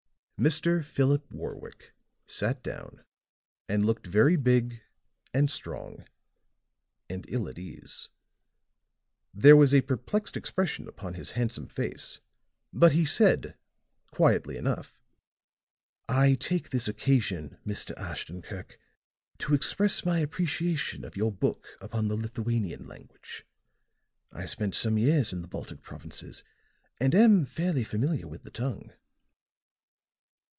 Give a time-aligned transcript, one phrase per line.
[0.41, 0.83] Mr.
[0.83, 1.93] Philip Warwick
[2.25, 3.03] sat down,
[3.69, 4.81] and looked very big
[5.35, 6.03] and strong
[7.07, 8.09] and ill at ease.
[9.35, 12.21] There was a perplexed expression upon his handsome face;
[12.73, 13.55] but he said,
[14.09, 14.99] quietly enough:
[16.09, 17.95] "I take this occasion, Mr.
[17.95, 18.79] Ashton Kirk,
[19.37, 23.45] to express my appreciation of your book upon the Lithuanian language.
[24.31, 26.43] I spent some years in the Baltic provinces,
[26.99, 28.91] and am fairly familiar with the tongue."